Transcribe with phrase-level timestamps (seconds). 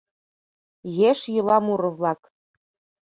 [1.09, 2.21] ЕШ ЙӰЛА МУРО-ВЛАК.